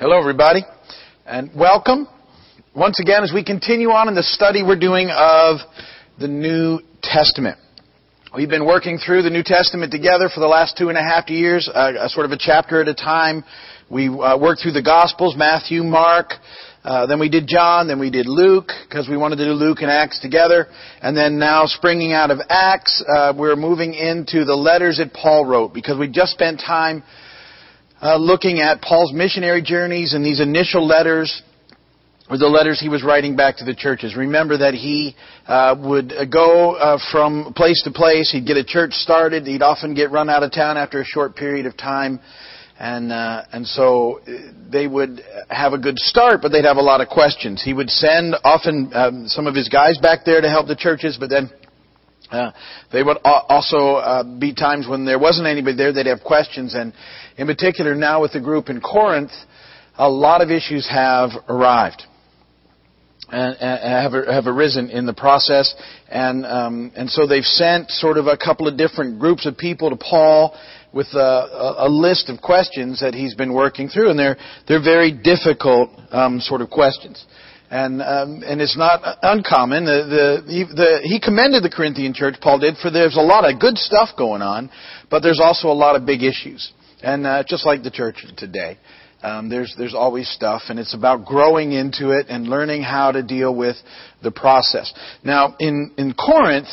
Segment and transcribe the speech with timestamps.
[0.00, 0.60] Hello, everybody,
[1.26, 2.06] and welcome
[2.72, 5.58] once again as we continue on in the study we're doing of
[6.20, 7.58] the New Testament.
[8.32, 11.28] We've been working through the New Testament together for the last two and a half
[11.28, 13.42] years, uh, sort of a chapter at a time.
[13.90, 16.34] We uh, worked through the Gospels, Matthew, Mark,
[16.84, 19.78] uh, then we did John, then we did Luke, because we wanted to do Luke
[19.80, 20.68] and Acts together.
[21.02, 25.44] And then now, springing out of Acts, uh, we're moving into the letters that Paul
[25.44, 27.02] wrote, because we just spent time
[28.00, 31.42] uh, looking at Paul's missionary journeys and these initial letters
[32.30, 34.14] or the letters he was writing back to the churches.
[34.14, 35.16] Remember that he
[35.46, 38.30] uh, would go uh, from place to place.
[38.30, 39.46] He'd get a church started.
[39.46, 42.20] He'd often get run out of town after a short period of time,
[42.78, 46.82] and uh, and so uh, they would have a good start, but they'd have a
[46.82, 47.62] lot of questions.
[47.64, 51.16] He would send often um, some of his guys back there to help the churches,
[51.18, 51.50] but then
[52.30, 52.52] uh,
[52.92, 55.92] they would also uh, be times when there wasn't anybody there.
[55.92, 56.92] They'd have questions, and
[57.36, 59.32] in particular, now with the group in Corinth,
[59.96, 62.02] a lot of issues have arrived
[63.30, 65.74] and, and have have arisen in the process,
[66.08, 69.90] and um, and so they've sent sort of a couple of different groups of people
[69.90, 70.54] to Paul
[70.92, 75.12] with a, a, list of questions that he's been working through, and they're they're very
[75.12, 77.24] difficult um, sort of questions
[77.70, 79.84] and um, and it's not uncommon.
[79.84, 83.60] The, the, the, he commended the Corinthian church, Paul did, for there's a lot of
[83.60, 84.70] good stuff going on,
[85.10, 88.78] but there's also a lot of big issues, and uh, just like the church today,
[89.22, 93.22] um, there's there's always stuff, and it's about growing into it and learning how to
[93.22, 93.76] deal with
[94.22, 94.92] the process.
[95.22, 96.68] Now, in in Corinth.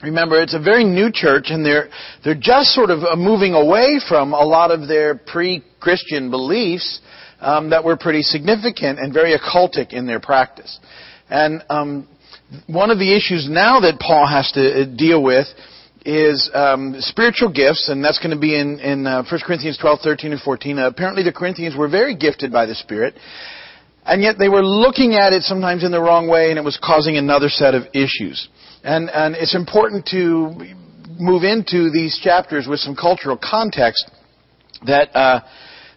[0.00, 1.88] Remember, it's a very new church, and they're
[2.22, 7.00] they're just sort of uh, moving away from a lot of their pre-Christian beliefs,
[7.40, 10.78] um, that were pretty significant and very occultic in their practice.
[11.30, 12.08] And um,
[12.66, 15.46] one of the issues now that Paul has to uh, deal with
[16.04, 19.98] is um, spiritual gifts, and that's going to be in, in uh, 1 Corinthians 12,
[20.02, 20.78] 13, and 14.
[20.78, 23.14] Uh, apparently, the Corinthians were very gifted by the Spirit,
[24.06, 26.78] and yet they were looking at it sometimes in the wrong way, and it was
[26.82, 28.48] causing another set of issues.
[28.82, 30.74] And, and it's important to
[31.18, 34.10] move into these chapters with some cultural context
[34.86, 35.40] that uh,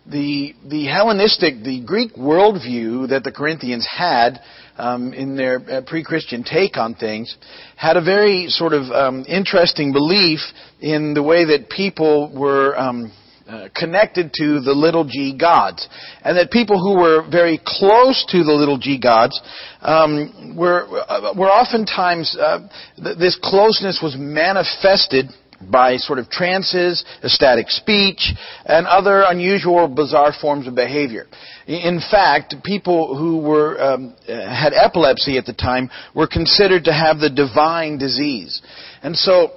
[0.06, 4.40] the, the Hellenistic, the Greek worldview that the Corinthians had
[4.78, 7.36] um, in their uh, pre-Christian take on things
[7.76, 10.40] had a very sort of um, interesting belief
[10.80, 13.12] in the way that people were um,
[13.48, 15.88] uh, connected to the little g gods,
[16.24, 19.40] and that people who were very close to the little g gods
[19.82, 22.60] um, were uh, were oftentimes uh,
[22.96, 25.30] th- this closeness was manifested
[25.70, 28.34] by sort of trances, ecstatic speech,
[28.66, 31.28] and other unusual, bizarre forms of behavior.
[31.68, 37.20] In fact, people who were um, had epilepsy at the time were considered to have
[37.20, 38.62] the divine disease,
[39.04, 39.52] and so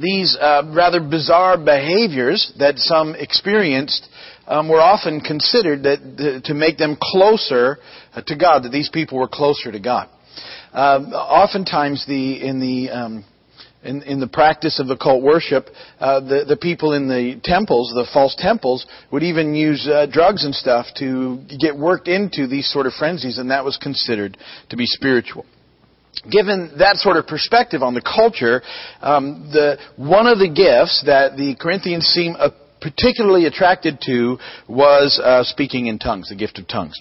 [0.00, 4.08] these uh, rather bizarre behaviors that some experienced
[4.46, 7.78] um, were often considered that, to make them closer
[8.14, 8.64] uh, to God.
[8.64, 10.08] That these people were closer to God.
[10.72, 13.24] Um, oftentimes, the in the um,
[13.84, 15.68] in, in the practice of occult worship,
[16.00, 20.44] uh, the, the people in the temples, the false temples, would even use uh, drugs
[20.44, 24.36] and stuff to get worked into these sort of frenzies, and that was considered
[24.70, 25.44] to be spiritual.
[26.30, 28.62] Given that sort of perspective on the culture,
[29.02, 35.20] um, the, one of the gifts that the Corinthians seem uh, particularly attracted to was
[35.22, 37.00] uh, speaking in tongues, the gift of tongues.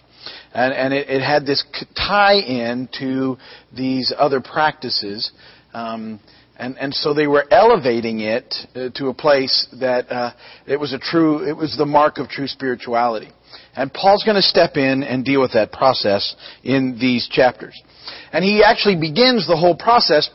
[0.53, 1.63] And, and it, it, had this
[1.95, 3.37] tie in to
[3.75, 5.31] these other practices.
[5.73, 6.21] Um,
[6.57, 10.33] and, and so they were elevating it uh, to a place that uh,
[10.67, 13.31] it was a true, it was the mark of true spirituality.
[13.75, 17.79] And Paul's going to step in and deal with that process in these chapters.
[18.31, 20.29] And he actually begins the whole process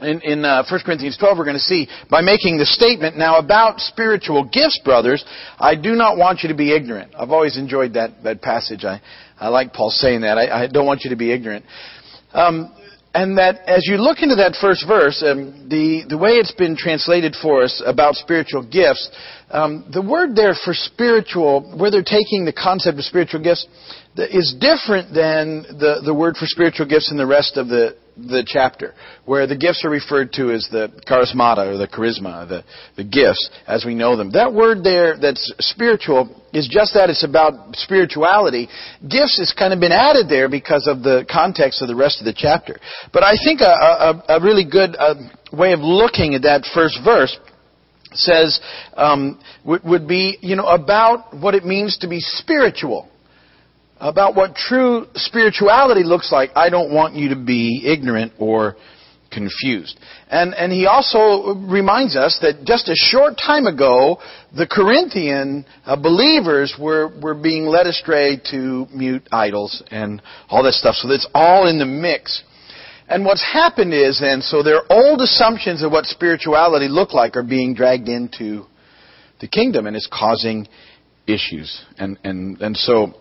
[0.00, 3.38] in, in uh, 1 Corinthians 12, we're going to see by making the statement, now
[3.38, 5.24] about spiritual gifts, brothers,
[5.56, 7.14] I do not want you to be ignorant.
[7.16, 8.84] I've always enjoyed that, that passage.
[8.84, 9.00] I,
[9.38, 10.36] I like Paul saying that.
[10.36, 11.64] I, I don't want you to be ignorant.
[12.32, 12.74] Um,
[13.14, 16.76] and that as you look into that first verse, um, the, the way it's been
[16.76, 19.08] translated for us about spiritual gifts,
[19.50, 23.66] um, the word there for spiritual, where they're taking the concept of spiritual gifts,
[24.16, 28.44] is different than the, the word for spiritual gifts in the rest of the, the
[28.46, 28.94] chapter,
[29.24, 32.64] where the gifts are referred to as the charismata or the charisma, the,
[32.96, 34.30] the gifts as we know them.
[34.30, 38.68] That word there that's spiritual is just that, it's about spirituality.
[39.02, 42.24] Gifts has kind of been added there because of the context of the rest of
[42.24, 42.78] the chapter.
[43.12, 45.14] But I think a, a, a really good uh,
[45.52, 47.36] way of looking at that first verse
[48.12, 48.60] says
[48.96, 53.08] um, would, would be, you know, about what it means to be spiritual
[54.04, 58.76] about what true spirituality looks like, I don't want you to be ignorant or
[59.32, 59.98] confused.
[60.28, 64.18] And, and he also reminds us that just a short time ago,
[64.54, 70.20] the Corinthian uh, believers were, were being led astray to mute idols and
[70.50, 70.96] all that stuff.
[70.96, 72.44] So that's all in the mix.
[73.08, 77.42] And what's happened is then, so their old assumptions of what spirituality looked like are
[77.42, 78.66] being dragged into
[79.40, 80.68] the kingdom and it's causing
[81.26, 81.82] issues.
[81.96, 83.14] And, and, and so,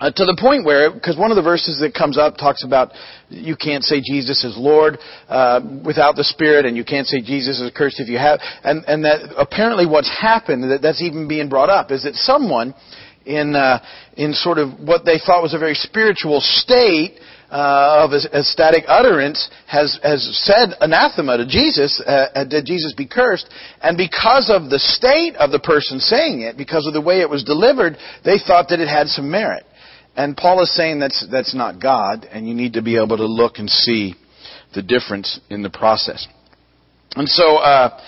[0.00, 2.90] uh, to the point where, because one of the verses that comes up talks about
[3.28, 4.98] you can't say Jesus is Lord
[5.28, 8.84] uh, without the Spirit, and you can't say Jesus is cursed if you have, and
[8.86, 12.74] and that apparently what's happened that that's even being brought up is that someone
[13.24, 13.78] in uh,
[14.16, 17.18] in sort of what they thought was a very spiritual state
[17.54, 23.06] uh, of ecstatic utterance has, has said anathema to Jesus, uh, uh, did Jesus be
[23.06, 23.48] cursed?
[23.80, 27.30] And because of the state of the person saying it, because of the way it
[27.30, 29.64] was delivered, they thought that it had some merit.
[30.16, 33.26] And Paul is saying that's, that's not God, and you need to be able to
[33.26, 34.14] look and see
[34.74, 36.26] the difference in the process.
[37.16, 38.00] And so, uh,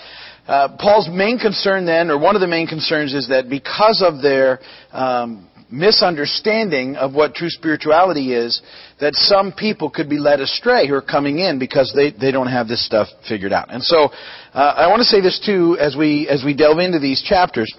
[0.47, 4.21] uh, Paul's main concern then, or one of the main concerns, is that because of
[4.21, 4.59] their
[4.93, 8.61] um, misunderstanding of what true spirituality is,
[9.01, 12.47] that some people could be led astray who are coming in because they, they don't
[12.47, 13.73] have this stuff figured out.
[13.73, 14.09] And so,
[14.53, 17.73] uh, I want to say this too as we as we delve into these chapters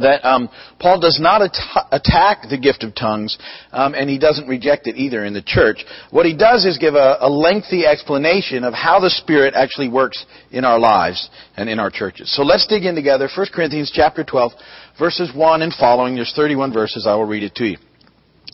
[0.00, 0.48] that um,
[0.78, 3.38] Paul does not at- attack the gift of tongues,
[3.72, 5.84] um, and he doesn't reject it either in the church.
[6.10, 10.24] What he does is give a, a, lengthy explanation of how the Spirit actually works
[10.50, 12.34] in our lives and in our churches.
[12.34, 13.28] So let's dig in together.
[13.34, 14.52] 1 Corinthians chapter 12,
[14.98, 16.14] verses 1 and following.
[16.14, 17.06] There's 31 verses.
[17.06, 17.78] I will read it to you.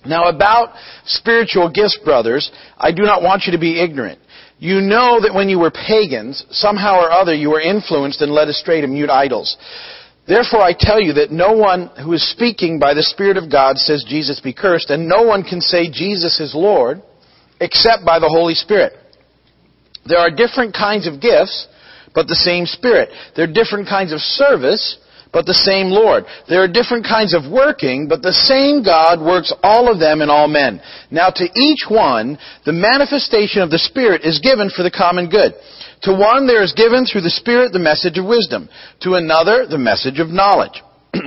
[0.04, 0.74] Now about
[1.04, 4.18] spiritual gifts, brothers, I do not want you to be ignorant.
[4.58, 8.48] You know that when you were pagans, somehow or other you were influenced and led
[8.48, 9.56] astray to mute idols.
[10.26, 13.76] Therefore I tell you that no one who is speaking by the Spirit of God
[13.76, 17.02] says Jesus be cursed, and no one can say Jesus is Lord
[17.60, 18.92] except by the Holy Spirit.
[20.06, 21.68] There are different kinds of gifts,
[22.14, 23.10] but the same Spirit.
[23.34, 24.98] There are different kinds of service,
[25.32, 26.24] but the same Lord.
[26.48, 30.28] There are different kinds of working, but the same God works all of them in
[30.28, 30.80] all men.
[31.10, 35.54] Now to each one, the manifestation of the Spirit is given for the common good.
[36.02, 38.68] To one there is given through the Spirit the message of wisdom.
[39.02, 40.82] To another the message of knowledge.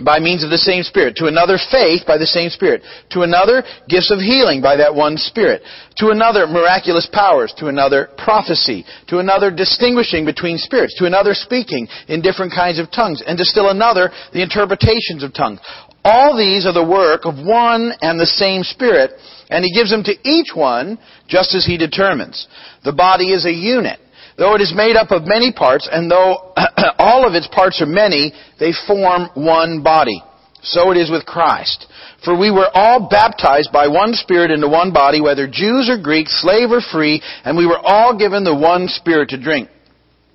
[0.00, 1.16] by means of the same Spirit.
[1.16, 2.82] To another, faith by the same Spirit.
[3.10, 5.62] To another, gifts of healing by that one Spirit.
[5.98, 7.52] To another, miraculous powers.
[7.58, 8.84] To another, prophecy.
[9.08, 10.96] To another, distinguishing between spirits.
[10.98, 13.22] To another, speaking in different kinds of tongues.
[13.26, 15.60] And to still another, the interpretations of tongues.
[16.04, 19.12] All these are the work of one and the same Spirit,
[19.50, 22.48] and He gives them to each one just as He determines.
[22.84, 24.00] The body is a unit.
[24.36, 26.54] Though it is made up of many parts, and though
[26.98, 30.22] all of its parts are many, they form one body.
[30.62, 31.86] So it is with Christ.
[32.24, 36.40] For we were all baptized by one Spirit into one body, whether Jews or Greeks,
[36.40, 39.68] slave or free, and we were all given the one Spirit to drink.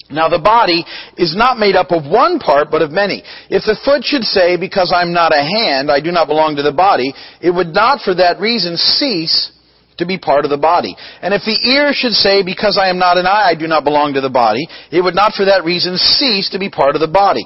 [0.10, 0.86] Now the body
[1.18, 3.24] is not made up of one part, but of many.
[3.50, 6.64] If the foot should say, because I'm not a hand, I do not belong to
[6.64, 9.52] the body, it would not for that reason cease
[9.98, 10.96] to be part of the body.
[11.22, 13.84] And if the ear should say, because I am not an eye, I do not
[13.84, 17.02] belong to the body, it would not for that reason cease to be part of
[17.02, 17.46] the body.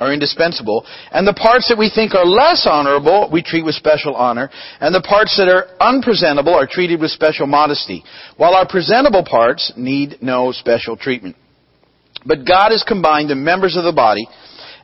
[0.00, 4.14] are indispensable, and the parts that we think are less honorable, we treat with special
[4.14, 4.50] honor,
[4.80, 8.04] and the parts that are unpresentable are treated with special modesty,
[8.36, 11.36] while our presentable parts need no special treatment.
[12.24, 14.26] But God has combined the members of the body,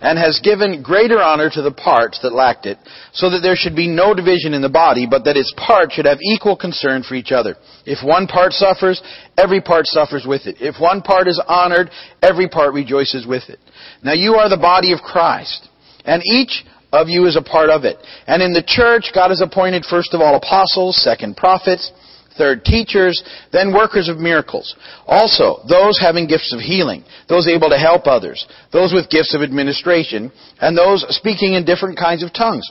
[0.05, 2.77] and has given greater honor to the parts that lacked it,
[3.15, 6.05] so that there should be no division in the body, but that its parts should
[6.05, 7.57] have equal concern for each other.
[7.87, 9.01] If one part suffers,
[9.39, 10.57] every part suffers with it.
[10.61, 11.89] If one part is honored,
[12.21, 13.59] every part rejoices with it.
[14.03, 15.71] Now you are the body of Christ,
[16.05, 17.97] and each of you is a part of it.
[18.27, 21.91] And in the church, God has appointed first of all apostles, second prophets,
[22.37, 23.23] Third, teachers,
[23.53, 24.75] then workers of miracles.
[25.07, 29.43] Also, those having gifts of healing, those able to help others, those with gifts of
[29.43, 32.69] administration, and those speaking in different kinds of tongues.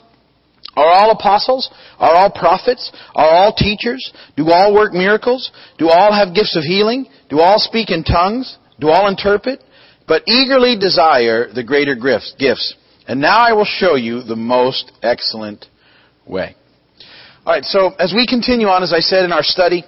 [0.75, 1.69] Are all apostles?
[1.99, 2.91] Are all prophets?
[3.15, 4.11] Are all teachers?
[4.35, 5.51] Do all work miracles?
[5.77, 7.05] Do all have gifts of healing?
[7.29, 8.57] Do all speak in tongues?
[8.79, 9.63] Do all interpret?
[10.07, 12.75] But eagerly desire the greater gifts.
[13.07, 15.65] And now I will show you the most excellent
[16.25, 16.55] way.
[17.45, 19.83] All right, so as we continue on, as I said in our study,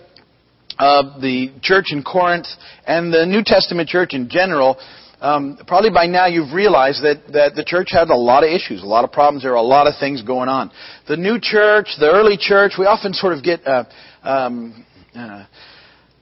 [0.77, 2.47] of the church in Corinth
[2.85, 4.77] and the New Testament church in general,
[5.21, 8.83] um, probably by now you've realized that, that the church had a lot of issues,
[8.83, 9.43] a lot of problems.
[9.43, 10.69] There are a lot of things going on.
[11.07, 13.85] The new church, the early church, we often sort of get uh,
[14.23, 14.85] um,
[15.15, 15.45] uh,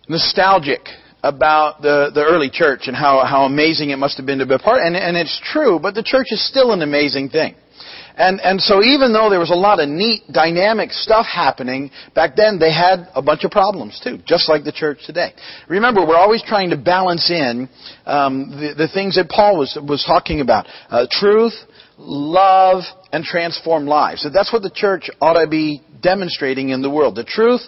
[0.07, 0.81] nostalgic
[1.23, 4.53] about the, the early church and how, how amazing it must have been to be
[4.53, 4.83] a part.
[4.83, 7.55] And, and it's true, but the church is still an amazing thing.
[8.15, 12.35] And, and so even though there was a lot of neat, dynamic stuff happening, back
[12.35, 15.33] then they had a bunch of problems too, just like the church today.
[15.67, 17.69] Remember, we're always trying to balance in
[18.05, 20.67] um, the, the things that Paul was, was talking about.
[20.89, 21.53] Uh, truth,
[21.97, 24.21] love, and transform lives.
[24.21, 27.15] So that's what the church ought to be demonstrating in the world.
[27.15, 27.61] The truth,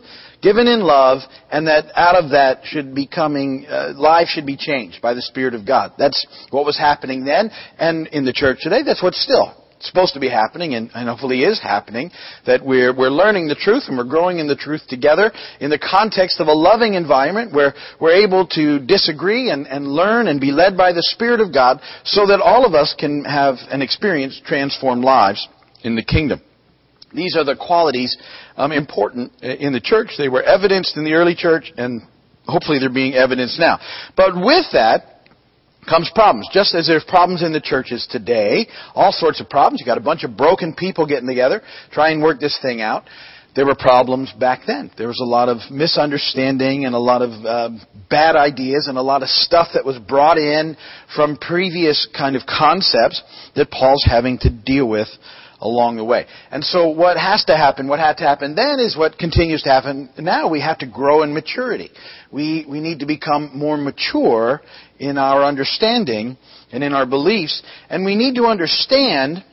[0.43, 4.57] given in love, and that out of that should be coming, uh, life should be
[4.57, 5.93] changed by the Spirit of God.
[5.97, 7.49] That's what was happening then,
[7.79, 11.43] and in the church today, that's what's still supposed to be happening and, and, hopefully
[11.43, 12.11] is happening,
[12.45, 15.79] that we're, we're learning the truth and we're growing in the truth together in the
[15.79, 20.51] context of a loving environment where we're able to disagree and, and learn and be
[20.51, 24.41] led by the Spirit of God so that all of us can have and experience
[24.45, 25.47] transformed lives
[25.83, 26.41] in the kingdom.
[27.13, 28.17] These are the qualities
[28.57, 30.09] um, important in the church.
[30.17, 32.01] They were evidenced in the early church and
[32.45, 33.79] hopefully they're being evidenced now.
[34.15, 35.14] But with that,
[35.87, 36.49] comes problems.
[36.51, 39.79] Just as there's problems in the churches today, all sorts of problems.
[39.79, 41.61] You got a bunch of broken people getting together,
[41.91, 43.03] try and work this thing out.
[43.55, 44.91] There were problems back then.
[44.97, 47.69] There was a lot of misunderstanding and a lot of uh,
[48.09, 50.75] bad ideas and a lot of stuff that was brought in
[51.15, 53.23] from previous kind of concepts
[53.55, 55.07] that Paul's having to deal with
[55.61, 56.25] along the way.
[56.51, 59.69] And so what has to happen, what had to happen then is what continues to
[59.69, 60.49] happen now.
[60.49, 61.91] We have to grow in maturity.
[62.31, 64.61] We, we need to become more mature
[64.99, 66.37] in our understanding
[66.71, 67.61] and in our beliefs.
[67.89, 69.43] And we need to understand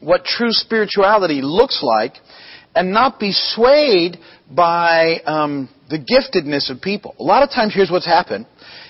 [0.00, 2.14] what true spirituality looks like
[2.74, 4.18] and not be swayed
[4.50, 7.14] by um, the giftedness of people.
[7.18, 8.46] A lot of times, here's what's happened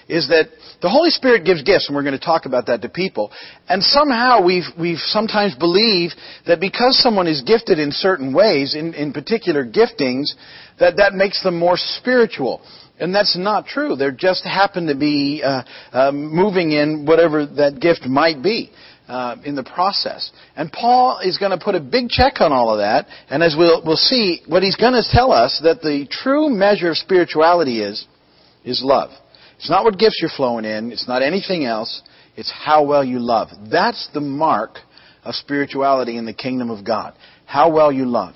[0.09, 0.49] is that
[0.81, 3.31] the Holy Spirit gives gifts, and we're going to talk about that to people.
[3.69, 6.15] And somehow we've, we've sometimes believed
[6.47, 10.27] that because someone is gifted in certain ways, in, in particular giftings,
[10.81, 12.63] that that makes them more spiritual.
[13.01, 13.97] And that's not true.
[13.97, 15.63] They just happen to be uh,
[15.93, 18.71] uh, moving in whatever that gift might be.
[19.09, 20.31] Uh, in the process.
[20.55, 23.57] And Paul is going to put a big check on all of that, and as
[23.57, 27.81] we'll, we'll see, what he's going to tell us that the true measure of spirituality
[27.81, 28.07] is,
[28.67, 29.09] is love.
[29.57, 32.03] It's not what gifts you're flowing in, it's not anything else,
[32.37, 33.49] it's how well you love.
[33.71, 34.77] That's the mark
[35.25, 37.15] of spirituality in the kingdom of God.
[37.47, 38.35] How well you love.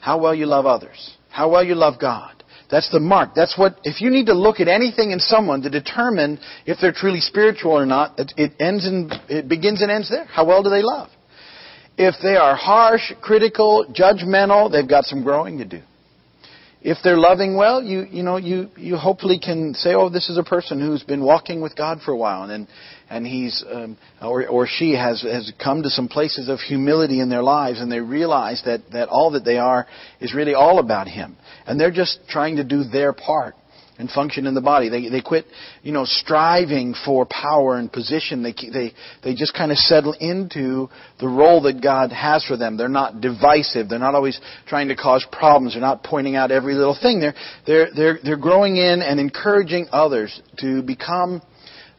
[0.00, 1.16] How well you love others.
[1.30, 2.35] How well you love God.
[2.70, 3.34] That's the mark.
[3.34, 6.92] That's what, if you need to look at anything in someone to determine if they're
[6.92, 10.24] truly spiritual or not, it, it ends in, it begins and ends there.
[10.24, 11.08] How well do they love?
[11.96, 15.80] If they are harsh, critical, judgmental, they've got some growing to do.
[16.82, 20.38] If they're loving well, you, you know, you, you hopefully can say, oh, this is
[20.38, 22.68] a person who's been walking with God for a while and,
[23.08, 27.28] and he's, um, or, or she has, has come to some places of humility in
[27.28, 29.86] their lives and they realize that, that all that they are
[30.20, 31.36] is really all about Him.
[31.66, 33.54] And they're just trying to do their part
[33.98, 34.88] and function in the body.
[34.88, 35.46] They they quit,
[35.82, 38.42] you know, striving for power and position.
[38.42, 40.88] They they they just kind of settle into
[41.20, 42.76] the role that God has for them.
[42.76, 43.88] They're not divisive.
[43.88, 45.74] They're not always trying to cause problems.
[45.74, 47.20] They're not pointing out every little thing.
[47.20, 47.34] They're
[47.66, 51.42] they're they're they're growing in and encouraging others to become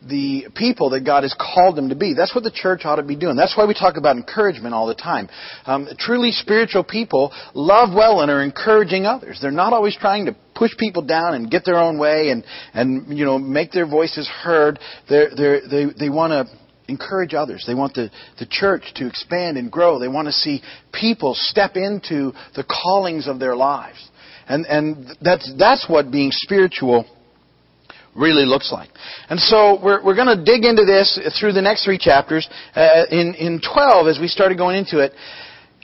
[0.07, 2.13] the people that God has called them to be.
[2.13, 3.35] That's what the church ought to be doing.
[3.35, 5.27] That's why we talk about encouragement all the time.
[5.65, 9.39] Um, truly spiritual people love well and are encouraging others.
[9.41, 13.17] They're not always trying to push people down and get their own way and, and
[13.17, 14.79] you know, make their voices heard.
[15.09, 16.45] They're, they're, they, they want to
[16.87, 17.63] encourage others.
[17.67, 18.09] They want the,
[18.39, 19.99] the church to expand and grow.
[19.99, 20.61] They want to see
[20.91, 24.09] people step into the callings of their lives.
[24.47, 27.05] And, and that's, that's what being spiritual
[28.15, 28.89] really looks like.
[29.29, 32.49] And so we're, we're going to dig into this through the next three chapters.
[32.75, 35.11] Uh, in, in 12, as we started going into it,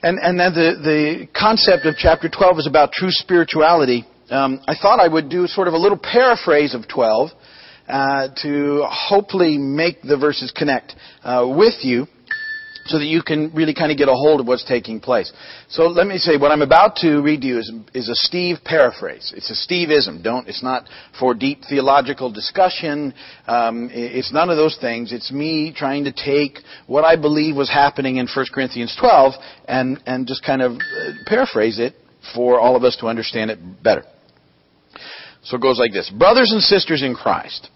[0.02, 4.04] and, and then the, the concept of chapter 12 is about true spirituality.
[4.30, 7.30] Um, I thought I would do sort of a little paraphrase of 12
[7.86, 12.06] uh, to hopefully make the verses connect uh, with you
[12.86, 15.32] so that you can really kind of get a hold of what's taking place.
[15.68, 18.58] So let me say, what I'm about to read to you is, is a Steve
[18.64, 19.32] paraphrase.
[19.34, 20.22] It's a Steveism.
[20.22, 20.88] Don't, it's not
[21.18, 23.14] for deep theological discussion.
[23.46, 25.12] Um, it's none of those things.
[25.12, 29.32] It's me trying to take what I believe was happening in 1 Corinthians 12
[29.66, 31.94] and, and just kind of uh, paraphrase it
[32.34, 34.04] for all of us to understand it better.
[35.42, 36.10] So it goes like this.
[36.10, 37.68] Brothers and sisters in Christ,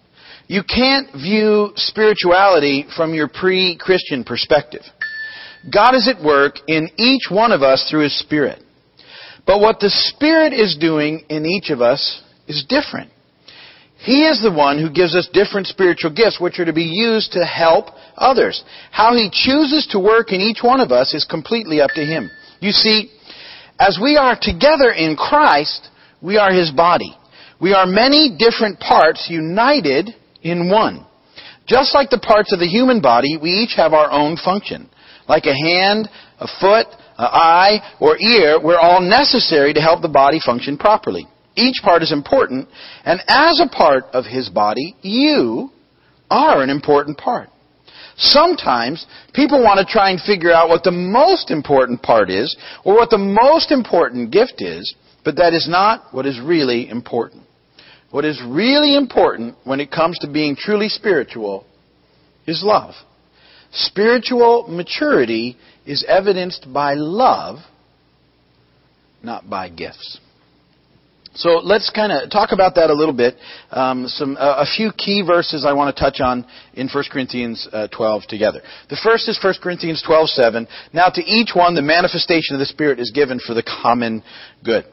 [0.46, 4.82] you can't view spirituality from your pre-Christian perspective.
[5.70, 8.62] God is at work in each one of us through His Spirit.
[9.46, 13.10] But what the Spirit is doing in each of us is different.
[13.98, 17.32] He is the one who gives us different spiritual gifts which are to be used
[17.32, 17.86] to help
[18.16, 18.62] others.
[18.90, 22.30] How He chooses to work in each one of us is completely up to Him.
[22.60, 23.10] You see,
[23.78, 25.88] as we are together in Christ,
[26.20, 27.16] we are His body.
[27.60, 30.10] We are many different parts united
[30.42, 31.06] in one.
[31.66, 34.88] Just like the parts of the human body, we each have our own function.
[35.28, 36.08] Like a hand,
[36.40, 36.86] a foot,
[37.18, 41.26] an eye, or ear, we're all necessary to help the body function properly.
[41.56, 42.68] Each part is important,
[43.04, 45.70] and as a part of his body, you
[46.30, 47.50] are an important part.
[48.18, 52.94] Sometimes people want to try and figure out what the most important part is, or
[52.94, 54.94] what the most important gift is,
[55.24, 57.44] but that is not what is really important.
[58.10, 61.64] What is really important when it comes to being truly spiritual
[62.46, 62.94] is love.
[63.70, 65.56] Spiritual maturity
[65.86, 67.58] is evidenced by love,
[69.22, 70.18] not by gifts.
[71.38, 73.36] So let's kind of talk about that a little bit.
[73.70, 77.68] Um, some uh, a few key verses I want to touch on in 1 Corinthians
[77.72, 78.60] uh, 12 together.
[78.90, 80.66] The first is 1 Corinthians 12:7.
[80.92, 84.24] Now to each one the manifestation of the Spirit is given for the common
[84.64, 84.84] good.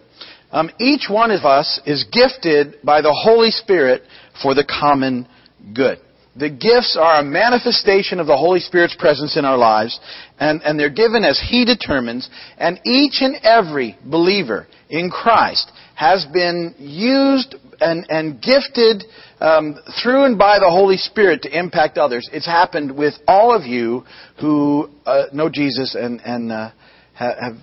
[0.51, 4.03] Um, each one of us is gifted by the Holy Spirit
[4.43, 5.27] for the common
[5.73, 5.97] good.
[6.35, 9.99] The gifts are a manifestation of the Holy Spirit's presence in our lives,
[10.37, 16.25] and, and they're given as He determines, and each and every believer in Christ has
[16.31, 19.03] been used and, and gifted
[19.39, 22.29] um, through and by the Holy Spirit to impact others.
[22.31, 24.03] It's happened with all of you
[24.39, 26.71] who uh, know Jesus and, and uh,
[27.13, 27.55] have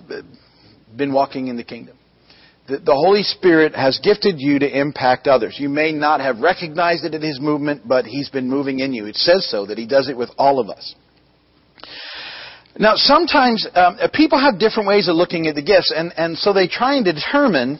[0.95, 1.97] been walking in the kingdom
[2.67, 5.57] the, the Holy Spirit has gifted you to impact others.
[5.59, 9.05] You may not have recognized it in His movement, but He's been moving in you.
[9.05, 10.95] It says so, that He does it with all of us.
[12.77, 16.53] Now, sometimes um, people have different ways of looking at the gifts, and, and so
[16.53, 17.79] they try and determine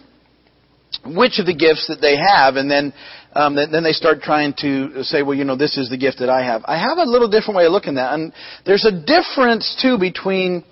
[1.05, 2.93] which of the gifts that they have, and then
[3.33, 6.29] um, then they start trying to say, well, you know, this is the gift that
[6.29, 6.61] I have.
[6.65, 8.33] I have a little different way of looking at that, and
[8.65, 10.63] there's a difference too between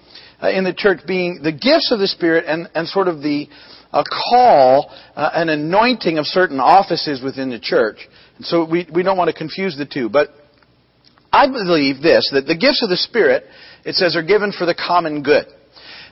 [0.42, 3.48] uh, in the church being the gifts of the Spirit and and sort of the
[3.94, 8.08] a call, uh, an anointing of certain offices within the church.
[8.38, 10.10] And so we, we don't want to confuse the two.
[10.10, 10.30] But
[11.32, 13.44] I believe this, that the gifts of the Spirit,
[13.86, 15.46] it says, are given for the common good.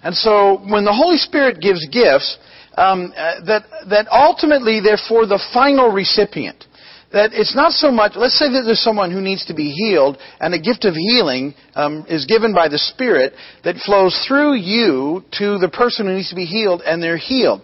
[0.03, 2.37] And so when the Holy Spirit gives gifts,
[2.75, 6.65] um, uh, that, that ultimately they're for the final recipient
[7.11, 10.17] that it's not so much, let's say that there's someone who needs to be healed,
[10.39, 15.23] and the gift of healing um, is given by the Spirit that flows through you
[15.33, 17.61] to the person who needs to be healed, and they're healed.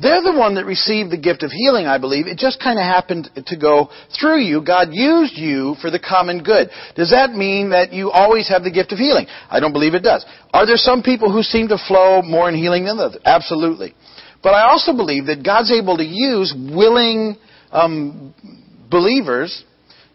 [0.00, 2.26] They're the one that received the gift of healing, I believe.
[2.26, 3.88] It just kind of happened to go
[4.20, 4.60] through you.
[4.60, 6.68] God used you for the common good.
[6.94, 9.26] Does that mean that you always have the gift of healing?
[9.48, 10.24] I don't believe it does.
[10.52, 13.22] Are there some people who seem to flow more in healing than others?
[13.24, 13.94] Absolutely.
[14.46, 17.34] But I also believe that God's able to use willing
[17.72, 18.32] um,
[18.88, 19.64] believers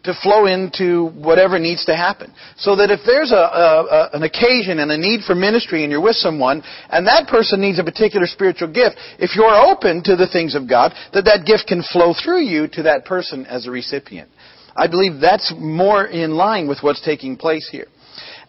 [0.05, 2.33] to flow into whatever needs to happen.
[2.55, 6.01] So that if there's a, a, an occasion and a need for ministry and you're
[6.01, 10.29] with someone and that person needs a particular spiritual gift, if you're open to the
[10.31, 13.69] things of God, that that gift can flow through you to that person as a
[13.69, 14.29] recipient.
[14.77, 17.87] I believe that's more in line with what's taking place here.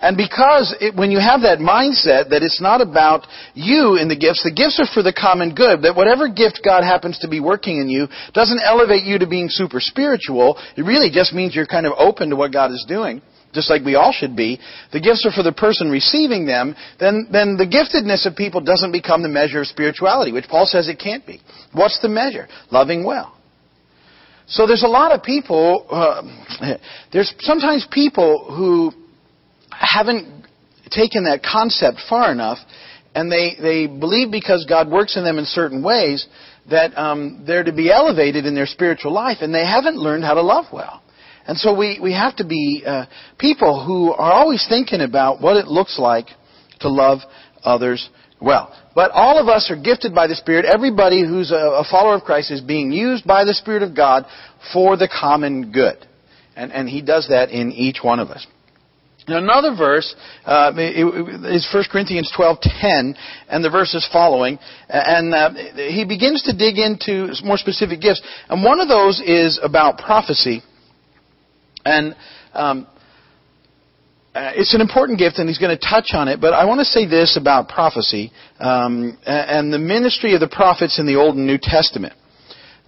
[0.03, 4.19] And because it, when you have that mindset that it's not about you in the
[4.19, 7.39] gifts, the gifts are for the common good, that whatever gift God happens to be
[7.39, 10.59] working in you doesn't elevate you to being super spiritual.
[10.77, 13.23] It really just means you're kind of open to what God is doing
[13.55, 14.59] just like we all should be,
[14.95, 18.93] the gifts are for the person receiving them, then, then the giftedness of people doesn't
[18.93, 21.39] become the measure of spirituality, which Paul says it can't be.
[21.73, 22.49] What's the measure?
[22.71, 23.37] Loving well.
[24.47, 26.77] So there's a lot of people, uh,
[27.13, 29.02] there's sometimes people who
[29.79, 30.47] haven't
[30.91, 32.59] taken that concept far enough,
[33.15, 36.27] and they, they believe because God works in them in certain ways
[36.71, 40.35] that um, they're to be elevated in their spiritual life, and they haven't learned how
[40.35, 41.03] to love well.
[41.47, 43.07] And so we, we have to be uh,
[43.39, 46.27] people who are always thinking about what it looks like
[46.81, 47.19] to love
[47.65, 48.09] others
[48.41, 48.73] well.
[48.95, 50.65] But all of us are gifted by the Spirit.
[50.65, 54.25] Everybody who's a, a follower of Christ is being used by the Spirit of God
[54.73, 56.07] for the common good.
[56.55, 58.47] And, and He does that in each one of us.
[59.29, 63.15] Another verse uh, is 1 Corinthians 12:10,
[63.49, 64.59] and the verse is following,
[64.89, 69.61] and uh, he begins to dig into more specific gifts, and one of those is
[69.63, 70.63] about prophecy,
[71.85, 72.17] and
[72.53, 72.87] um,
[74.35, 76.41] uh, it's an important gift, and he's going to touch on it.
[76.41, 80.99] But I want to say this about prophecy um, and the ministry of the prophets
[80.99, 82.15] in the Old and New Testament.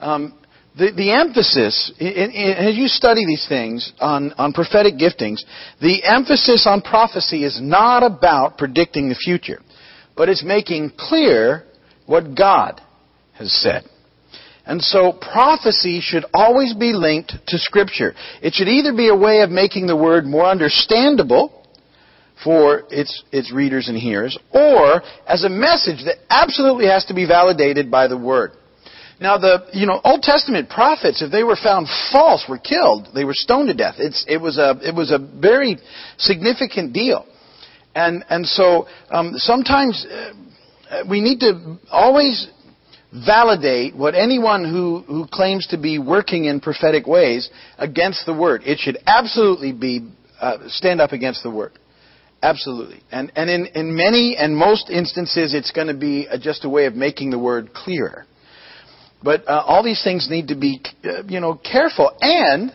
[0.00, 0.34] Um,
[0.76, 5.38] the, the emphasis, in, in, as you study these things on, on prophetic giftings,
[5.80, 9.60] the emphasis on prophecy is not about predicting the future,
[10.16, 11.64] but it's making clear
[12.06, 12.80] what God
[13.34, 13.84] has said.
[14.66, 18.14] And so prophecy should always be linked to Scripture.
[18.42, 21.62] It should either be a way of making the Word more understandable
[22.42, 27.26] for its, its readers and hearers, or as a message that absolutely has to be
[27.26, 28.52] validated by the Word.
[29.24, 33.08] Now the, you know, Old Testament prophets, if they were found false, were killed.
[33.14, 33.94] They were stoned to death.
[33.96, 35.78] It's, it was a, it was a very
[36.18, 37.24] significant deal.
[37.94, 42.48] And, and so, um, sometimes uh, we need to always
[43.14, 48.60] validate what anyone who, who claims to be working in prophetic ways against the word.
[48.66, 50.06] It should absolutely be,
[50.38, 51.72] uh, stand up against the word.
[52.42, 53.00] Absolutely.
[53.10, 56.84] And, and in, in many and most instances, it's going to be just a way
[56.84, 58.26] of making the word clearer.
[59.24, 62.12] But uh, all these things need to be, uh, you know, careful.
[62.20, 62.70] And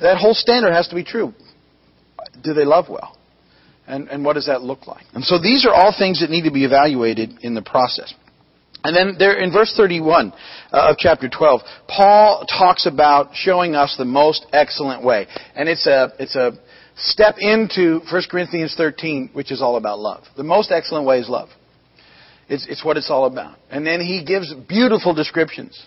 [0.00, 1.34] that whole standard has to be true.
[2.42, 3.16] Do they love well?
[3.86, 5.04] And, and what does that look like?
[5.12, 8.14] And so these are all things that need to be evaluated in the process.
[8.82, 10.32] And then there in verse 31
[10.72, 15.26] uh, of chapter 12, Paul talks about showing us the most excellent way.
[15.54, 16.52] And it's a, it's a
[16.96, 20.24] step into 1 Corinthians 13, which is all about love.
[20.36, 21.50] The most excellent way is love.
[22.50, 23.58] It's, it's what it's all about.
[23.70, 25.80] And then he gives beautiful descriptions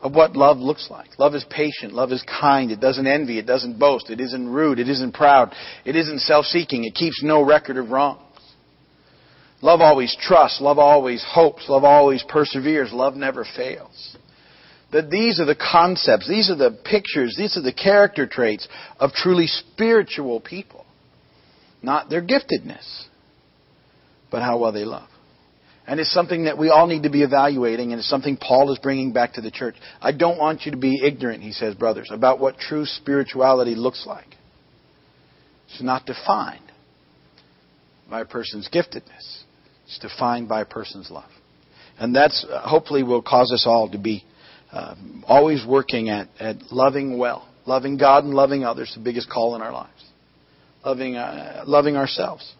[0.00, 1.18] of what love looks like.
[1.18, 1.92] Love is patient.
[1.92, 2.70] Love is kind.
[2.70, 3.40] It doesn't envy.
[3.40, 4.08] It doesn't boast.
[4.08, 4.78] It isn't rude.
[4.78, 5.52] It isn't proud.
[5.84, 6.84] It isn't self-seeking.
[6.84, 8.22] It keeps no record of wrongs.
[9.60, 10.60] Love always trusts.
[10.60, 11.68] Love always hopes.
[11.68, 12.92] Love always perseveres.
[12.92, 14.16] Love never fails.
[14.92, 16.28] That these are the concepts.
[16.28, 17.34] These are the pictures.
[17.36, 18.68] These are the character traits
[19.00, 20.86] of truly spiritual people.
[21.82, 23.06] Not their giftedness,
[24.30, 25.08] but how well they love.
[25.88, 28.78] And it's something that we all need to be evaluating, and it's something Paul is
[28.78, 29.74] bringing back to the church.
[30.02, 34.04] I don't want you to be ignorant, he says, brothers, about what true spirituality looks
[34.06, 34.26] like.
[35.70, 36.70] It's not defined
[38.10, 39.44] by a person's giftedness.
[39.86, 41.30] It's defined by a person's love.
[41.98, 44.24] And that's uh, hopefully will cause us all to be
[44.70, 44.94] uh,
[45.26, 49.62] always working at, at loving well, loving God and loving others, the biggest call in
[49.62, 50.04] our lives.
[50.84, 52.54] Loving, uh, loving ourselves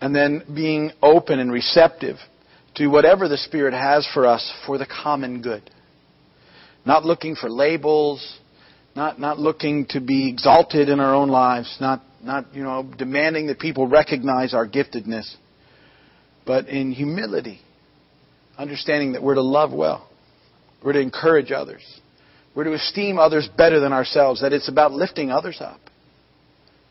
[0.00, 2.16] and then being open and receptive
[2.76, 5.70] to whatever the Spirit has for us for the common good.
[6.84, 8.38] Not looking for labels,
[8.94, 13.46] not, not looking to be exalted in our own lives, not, not, you know, demanding
[13.46, 15.34] that people recognize our giftedness,
[16.44, 17.60] but in humility,
[18.58, 20.08] understanding that we're to love well,
[20.84, 22.00] we're to encourage others,
[22.54, 25.80] we're to esteem others better than ourselves, that it's about lifting others up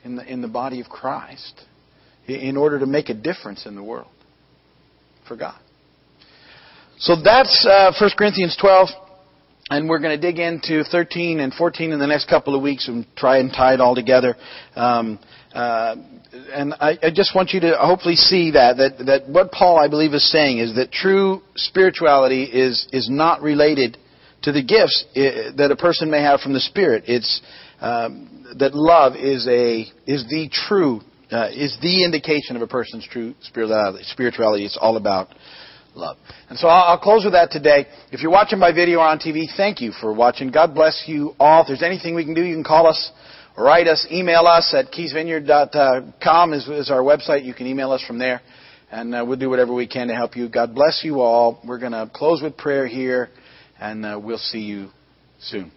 [0.03, 1.63] in the, in the body of Christ
[2.27, 4.09] in order to make a difference in the world
[5.27, 5.59] for God.
[6.97, 8.89] So that's uh, 1 Corinthians 12.
[9.69, 12.87] And we're going to dig into 13 and 14 in the next couple of weeks
[12.87, 14.35] and try and tie it all together.
[14.75, 15.19] Um,
[15.53, 15.95] uh,
[16.53, 19.87] and I, I, just want you to hopefully see that, that that what Paul I
[19.87, 23.97] believe is saying is that true spirituality is is not related
[24.41, 27.05] to the gifts uh, that a person may have from the Spirit.
[27.07, 27.41] It's
[27.79, 31.01] um, that love is a is the true
[31.35, 34.65] uh, is the indication of a person's true spirituality.
[34.65, 35.27] It's all about
[35.95, 36.17] love.
[36.49, 37.87] And so I'll, I'll close with that today.
[38.11, 40.49] If you're watching by video or on TV, thank you for watching.
[40.49, 41.61] God bless you all.
[41.61, 43.11] If there's anything we can do, you can call us
[43.57, 47.43] write us, email us at keysvineyard.com is, is our website.
[47.43, 48.41] You can email us from there.
[48.91, 50.47] And uh, we'll do whatever we can to help you.
[50.47, 51.61] God bless you all.
[51.65, 53.29] We're going to close with prayer here,
[53.79, 54.89] and uh, we'll see you
[55.39, 55.71] soon.